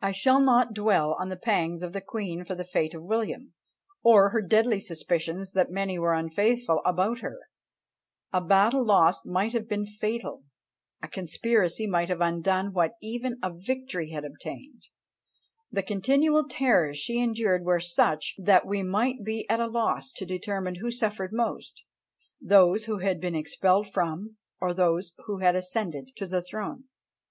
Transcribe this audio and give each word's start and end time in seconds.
I 0.00 0.12
shall 0.12 0.40
not 0.40 0.72
dwell 0.72 1.14
on 1.20 1.28
the 1.28 1.36
pangs 1.36 1.82
of 1.82 1.92
the 1.92 2.00
queen 2.00 2.42
for 2.42 2.54
the 2.54 2.64
fate 2.64 2.94
of 2.94 3.02
William 3.04 3.52
or 4.02 4.30
her 4.30 4.40
deadly 4.40 4.80
suspicions 4.80 5.52
that 5.52 5.70
many 5.70 5.98
were 5.98 6.14
unfaithful 6.14 6.80
about 6.86 7.18
her; 7.20 7.38
a 8.32 8.40
battle 8.40 8.82
lost 8.82 9.26
might 9.26 9.52
have 9.52 9.68
been 9.68 9.84
fatal; 9.84 10.42
a 11.02 11.06
conspiracy 11.08 11.86
might 11.86 12.08
have 12.08 12.22
undone 12.22 12.72
what 12.72 12.92
even 13.02 13.36
a 13.42 13.52
victory 13.54 14.08
had 14.08 14.24
obtained; 14.24 14.84
the 15.70 15.82
continual 15.82 16.48
terrors 16.48 16.96
she 16.96 17.20
endured 17.20 17.62
were 17.62 17.78
such, 17.78 18.36
that 18.38 18.64
we 18.66 18.82
might 18.82 19.22
be 19.22 19.46
at 19.50 19.60
a 19.60 19.66
loss 19.66 20.12
to 20.12 20.24
determine 20.24 20.76
who 20.76 20.90
suffered 20.90 21.28
most, 21.30 21.84
those 22.40 22.86
who 22.86 23.00
had 23.00 23.20
been 23.20 23.34
expelled 23.34 23.86
from, 23.92 24.38
or 24.62 24.72
those 24.72 25.12
who 25.26 25.40
had 25.40 25.54
ascended 25.54 26.08
the 26.18 26.40
throne. 26.40 26.84